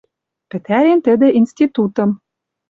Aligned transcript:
Пӹтӓрен 0.49 0.99
тӹдӹ 1.05 1.27
институтым 1.39 2.09